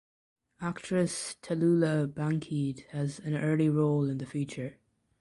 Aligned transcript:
Actress 0.61 1.35
Tallulah 1.43 2.07
Bankhead 2.11 2.85
has 2.89 3.19
an 3.19 3.37
early 3.37 3.69
role 3.69 4.09
in 4.09 4.17
the 4.17 4.25
feature. 4.25 4.79